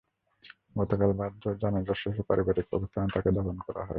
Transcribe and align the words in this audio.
গতকাল 0.79 1.11
বাদ 1.19 1.31
জোহর 1.41 1.57
জানাজা 1.61 1.93
শেষে 1.93 2.23
পারিবারিক 2.29 2.65
কবরস্থানে 2.69 3.07
তাঁকে 3.13 3.29
দাফন 3.35 3.57
করা 3.67 3.79
হয়। 3.79 3.89